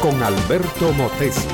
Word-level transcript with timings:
con 0.00 0.20
Alberto 0.20 0.92
Motesi. 0.94 1.46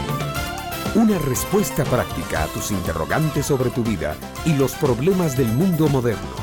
Una 0.94 1.18
respuesta 1.18 1.84
práctica 1.84 2.44
a 2.44 2.46
tus 2.46 2.70
interrogantes 2.70 3.44
sobre 3.44 3.68
tu 3.68 3.82
vida 3.82 4.16
y 4.46 4.54
los 4.54 4.72
problemas 4.72 5.36
del 5.36 5.48
mundo 5.48 5.86
moderno. 5.88 6.34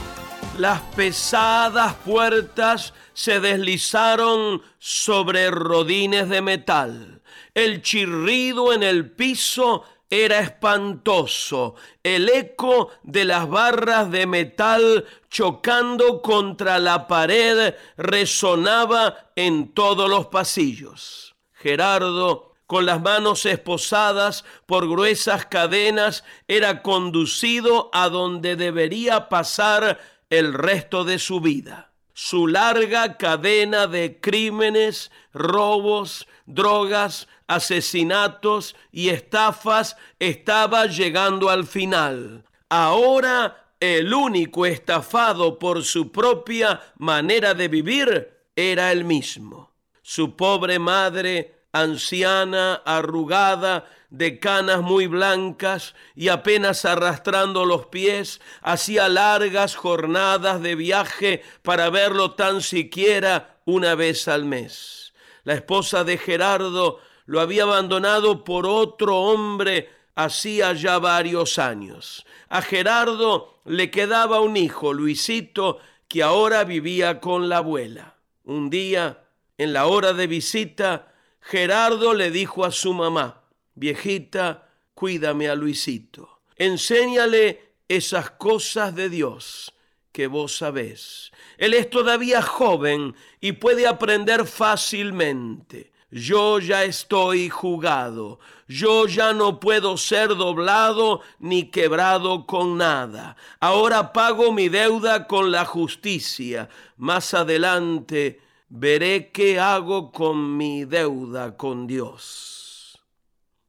Las 0.60 0.81
pesadas 0.96 1.96
puertas 2.06 2.94
se 3.13 3.40
deslizaron 3.40 4.62
sobre 4.78 5.49
rodines 5.49 6.29
de 6.29 6.42
metal. 6.44 7.22
El 7.55 7.81
chirrido 7.81 8.71
en 8.71 8.83
el 8.83 9.10
piso 9.10 9.83
era 10.10 10.40
espantoso, 10.40 11.76
el 12.03 12.29
eco 12.29 12.90
de 13.04 13.26
las 13.26 13.49
barras 13.49 14.12
de 14.12 14.28
metal 14.28 15.05
chocando 15.29 16.22
contra 16.22 16.80
la 16.80 17.08
pared 17.08 17.73
resonaba 17.98 19.31
en 19.36 19.73
todos 19.73 20.09
los 20.09 20.28
pasillos. 20.28 21.36
Gerardo, 21.54 22.54
con 22.68 22.86
las 22.86 23.02
manos 23.02 23.45
esposadas 23.45 24.45
por 24.66 24.88
gruesas 24.88 25.45
cadenas, 25.45 26.23
era 26.48 26.81
conducido 26.81 27.90
a 27.94 28.09
donde 28.09 28.56
debería 28.56 29.30
pasar 29.30 30.00
el 30.30 30.53
resto 30.53 31.03
de 31.03 31.20
su 31.20 31.42
vida. 31.42 31.95
Su 32.18 32.48
larga 32.48 33.18
cadena 33.18 33.88
de 33.88 34.22
crímenes, 34.22 35.12
robos, 35.34 36.30
drogas, 36.46 37.28
asesinatos 37.46 38.73
y 38.90 39.10
estafas 39.10 39.98
estaba 40.18 40.86
llegando 40.86 41.50
al 41.50 41.68
final. 41.68 42.46
Ahora 42.70 43.73
el 43.82 44.14
único 44.14 44.66
estafado 44.66 45.59
por 45.59 45.84
su 45.84 46.14
propia 46.14 46.82
manera 47.00 47.54
de 47.54 47.68
vivir 47.68 48.30
era 48.56 48.94
él 48.94 49.04
mismo. 49.04 49.73
Su 50.02 50.38
pobre 50.38 50.80
madre, 50.80 51.55
anciana, 51.76 52.76
arrugada, 52.86 53.86
de 54.09 54.40
canas 54.40 54.81
muy 54.81 55.08
blancas 55.08 55.94
y 56.16 56.30
apenas 56.30 56.86
arrastrando 56.86 57.66
los 57.66 57.88
pies, 57.88 58.40
hacía 58.62 59.09
largas 59.09 59.76
jornadas 59.76 60.62
de 60.62 60.76
viaje 60.76 61.44
para 61.64 61.90
verlo 61.90 62.32
tan 62.32 62.62
siquiera 62.62 63.58
una 63.66 63.94
vez 63.94 64.30
al 64.30 64.45
mes. 64.45 65.14
La 65.44 65.54
esposa 65.54 66.06
de 66.06 66.17
Gerardo 66.17 67.00
lo 67.26 67.42
había 67.42 67.64
abandonado 67.64 68.45
por 68.45 68.66
otro 68.66 69.17
hombre 69.17 69.89
hacía 70.16 70.72
ya 70.72 70.98
varios 70.98 71.60
años. 71.60 72.26
A 72.48 72.62
Gerardo 72.62 73.60
le 73.66 73.92
quedaba 73.92 74.39
un 74.39 74.56
hijo, 74.56 74.94
Luisito, 74.94 75.80
que 76.08 76.23
ahora 76.23 76.64
vivía 76.64 77.20
con 77.20 77.50
la 77.50 77.58
abuela. 77.58 78.16
Un 78.45 78.70
día, 78.70 79.26
en 79.58 79.73
la 79.73 79.88
hora 79.88 80.14
de 80.14 80.28
visita, 80.28 81.12
Gerardo 81.48 82.16
le 82.16 82.32
dijo 82.32 82.66
a 82.66 82.72
su 82.72 82.92
mamá, 82.96 83.44
viejita, 83.76 84.68
cuídame 84.96 85.48
a 85.48 85.54
Luisito, 85.54 86.42
enséñale 86.56 87.74
esas 87.88 88.32
cosas 88.32 88.96
de 88.96 89.10
Dios 89.10 89.72
que 90.12 90.26
vos 90.26 90.58
sabés. 90.58 91.32
Él 91.60 91.76
es 91.76 91.92
todavía 91.92 92.42
joven 92.42 93.16
y 93.40 93.52
puede 93.52 93.86
aprender 93.86 94.48
fácilmente. 94.48 95.92
Yo 96.10 96.58
ya 96.58 96.84
estoy 96.84 97.50
jugado, 97.50 98.40
yo 98.68 99.06
ya 99.06 99.32
no 99.32 99.60
puedo 99.60 99.98
ser 99.98 100.30
doblado 100.30 101.22
ni 101.38 101.70
quebrado 101.70 102.48
con 102.48 102.78
nada. 102.78 103.36
Ahora 103.60 104.14
pago 104.14 104.52
mi 104.52 104.68
deuda 104.68 105.28
con 105.28 105.52
la 105.52 105.66
justicia. 105.66 106.70
Más 106.98 107.36
adelante 107.36 108.40
veré 108.69 109.31
qué 109.31 109.59
hago 109.59 110.11
con 110.11 110.58
mi 110.58 110.85
deuda 110.85 111.55
con 111.58 111.88
Dios. 111.88 112.99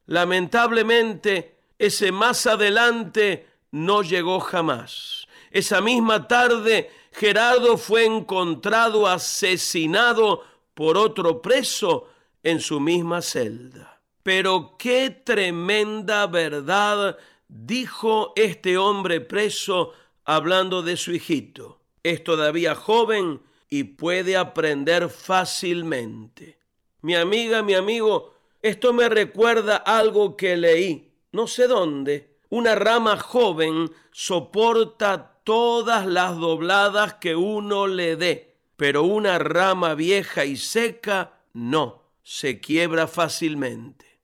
Lamentablemente, 0.06 1.58
ese 1.78 2.12
más 2.12 2.46
adelante 2.46 3.46
no 3.72 4.02
llegó 4.02 4.40
jamás. 4.40 5.26
Esa 5.50 5.80
misma 5.80 6.28
tarde, 6.28 6.90
Gerardo 7.12 7.76
fue 7.76 8.04
encontrado 8.04 9.06
asesinado 9.06 10.42
por 10.74 10.96
otro 10.96 11.40
preso 11.40 12.08
en 12.42 12.60
su 12.60 12.80
misma 12.80 13.22
celda. 13.22 14.00
Pero 14.22 14.76
qué 14.78 15.10
tremenda 15.10 16.26
verdad 16.26 17.16
dijo 17.48 18.32
este 18.36 18.76
hombre 18.76 19.20
preso 19.20 19.92
hablando 20.24 20.82
de 20.82 20.96
su 20.96 21.12
hijito. 21.12 21.80
Es 22.02 22.22
todavía 22.22 22.74
joven 22.74 23.40
y 23.69 23.84
puede 23.84 24.37
aprender 24.37 25.09
fácilmente. 25.09 26.59
Mi 27.03 27.15
amiga, 27.15 27.62
mi 27.62 27.75
amigo, 27.75 28.34
esto 28.62 28.93
me 28.93 29.09
recuerda 29.09 29.77
algo 29.77 30.37
que 30.37 30.56
leí, 30.56 31.12
no 31.32 31.47
sé 31.47 31.66
dónde. 31.66 32.37
Una 32.49 32.75
rama 32.75 33.16
joven 33.19 33.91
soporta 34.12 35.41
todas 35.44 36.06
las 36.06 36.37
dobladas 36.37 37.15
que 37.15 37.37
uno 37.37 37.87
le 37.87 38.16
dé, 38.16 38.56
pero 38.77 39.03
una 39.03 39.38
rama 39.38 39.94
vieja 39.94 40.44
y 40.44 40.56
seca 40.56 41.41
no 41.53 42.03
se 42.22 42.60
quiebra 42.60 43.06
fácilmente. 43.06 44.21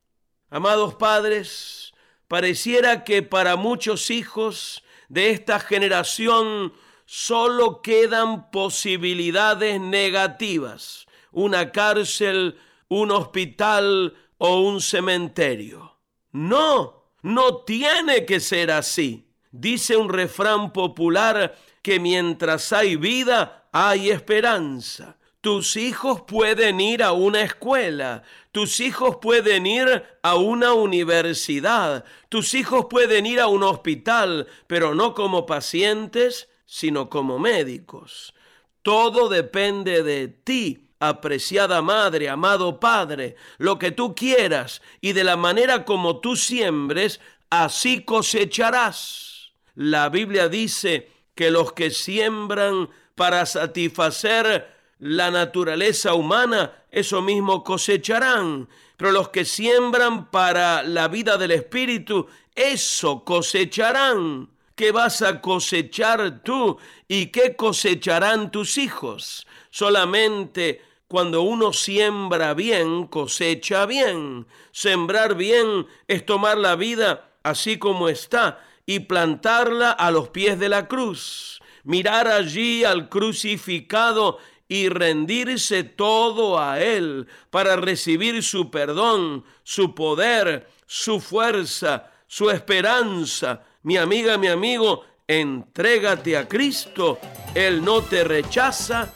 Amados 0.49 0.95
padres, 0.95 1.93
pareciera 2.27 3.03
que 3.03 3.23
para 3.23 3.55
muchos 3.55 4.11
hijos 4.11 4.83
de 5.09 5.29
esta 5.29 5.59
generación 5.59 6.73
solo 7.05 7.81
quedan 7.81 8.51
posibilidades 8.51 9.79
negativas, 9.79 11.05
una 11.31 11.71
cárcel, 11.71 12.57
un 12.87 13.11
hospital 13.11 14.15
o 14.37 14.61
un 14.61 14.81
cementerio. 14.81 15.97
No, 16.31 17.11
no 17.21 17.57
tiene 17.57 18.25
que 18.25 18.39
ser 18.39 18.71
así. 18.71 19.27
Dice 19.51 19.95
un 19.95 20.09
refrán 20.09 20.73
popular 20.73 21.55
que 21.81 21.99
mientras 21.99 22.73
hay 22.73 22.95
vida 22.95 23.67
hay 23.71 24.09
esperanza. 24.09 25.17
Tus 25.41 25.75
hijos 25.75 26.21
pueden 26.21 26.79
ir 26.79 27.03
a 27.03 27.11
una 27.11 27.41
escuela, 27.41 28.23
tus 28.53 28.79
hijos 28.79 29.17
pueden 29.21 29.65
ir 29.65 30.03
a 30.21 30.35
una 30.35 30.71
universidad, 30.71 32.05
tus 32.29 32.53
hijos 32.53 32.85
pueden 32.89 33.25
ir 33.25 33.41
a 33.41 33.47
un 33.47 33.61
hospital, 33.61 34.47
pero 34.67 34.95
no 34.95 35.13
como 35.13 35.45
pacientes, 35.45 36.47
sino 36.73 37.07
como 37.07 37.37
médicos. 37.37 38.33
Todo 38.81 39.29
depende 39.29 40.01
de 40.01 40.27
ti, 40.27 40.89
apreciada 40.99 41.83
madre, 41.83 42.29
amado 42.29 42.79
padre, 42.79 43.35
lo 43.59 43.77
que 43.77 43.91
tú 43.91 44.15
quieras 44.15 44.81
y 44.99 45.13
de 45.13 45.23
la 45.23 45.37
manera 45.37 45.85
como 45.85 46.19
tú 46.19 46.35
siembres, 46.35 47.21
así 47.51 48.03
cosecharás. 48.03 49.51
La 49.75 50.09
Biblia 50.09 50.49
dice 50.49 51.11
que 51.35 51.51
los 51.51 51.73
que 51.73 51.91
siembran 51.91 52.89
para 53.13 53.45
satisfacer 53.45 54.67
la 54.97 55.29
naturaleza 55.29 56.15
humana, 56.15 56.85
eso 56.89 57.21
mismo 57.21 57.63
cosecharán. 57.63 58.67
Pero 58.97 59.11
los 59.11 59.29
que 59.29 59.45
siembran 59.45 60.31
para 60.31 60.81
la 60.81 61.07
vida 61.07 61.37
del 61.37 61.51
Espíritu, 61.51 62.25
eso 62.55 63.23
cosecharán. 63.23 64.52
¿Qué 64.75 64.91
vas 64.91 65.21
a 65.21 65.39
cosechar 65.39 66.43
tú 66.43 66.77
y 67.07 67.27
qué 67.27 67.55
cosecharán 67.55 68.51
tus 68.51 68.77
hijos? 68.77 69.45
Solamente 69.69 70.81
cuando 71.07 71.43
uno 71.43 71.73
siembra 71.73 72.55
bien, 72.55 73.05
cosecha 73.05 73.85
bien. 73.85 74.47
Sembrar 74.71 75.35
bien 75.35 75.85
es 76.07 76.25
tomar 76.25 76.57
la 76.57 76.75
vida 76.75 77.29
así 77.43 77.77
como 77.77 78.09
está 78.09 78.65
y 78.87 79.01
plantarla 79.01 79.91
a 79.91 80.09
los 80.09 80.29
pies 80.29 80.57
de 80.59 80.69
la 80.69 80.87
cruz. 80.87 81.61
Mirar 81.83 82.27
allí 82.27 82.83
al 82.83 83.09
crucificado 83.09 84.39
y 84.67 84.89
rendirse 84.89 85.83
todo 85.83 86.59
a 86.59 86.81
Él 86.81 87.27
para 87.51 87.75
recibir 87.75 88.41
su 88.41 88.71
perdón, 88.71 89.45
su 89.61 89.93
poder, 89.93 90.67
su 90.87 91.19
fuerza, 91.19 92.11
su 92.25 92.49
esperanza. 92.49 93.61
Mi 93.85 93.97
amiga, 93.97 94.37
mi 94.37 94.47
amigo, 94.47 95.01
entrégate 95.27 96.37
a 96.37 96.47
Cristo. 96.47 97.19
Él 97.53 97.83
no 97.83 98.01
te 98.01 98.23
rechaza 98.23 99.11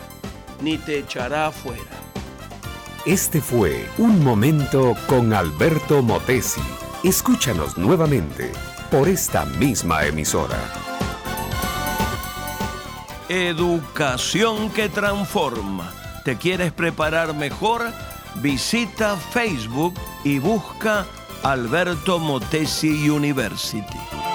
ni 0.61 0.77
te 0.77 0.99
echará 0.99 1.47
afuera. 1.47 1.85
Este 3.05 3.39
fue 3.39 3.87
Un 3.97 4.21
Momento 4.21 4.93
con 5.07 5.31
Alberto 5.31 6.01
Motesi. 6.01 6.59
Escúchanos 7.01 7.77
nuevamente 7.77 8.51
por 8.91 9.07
esta 9.07 9.45
misma 9.45 10.05
emisora. 10.05 10.59
Educación 13.29 14.69
que 14.71 14.89
transforma. 14.89 15.93
¿Te 16.25 16.35
quieres 16.35 16.73
preparar 16.73 17.33
mejor? 17.33 17.83
Visita 18.41 19.15
Facebook 19.15 19.93
y 20.25 20.39
busca 20.39 21.05
Alberto 21.41 22.19
Motesi 22.19 23.09
University. 23.09 24.26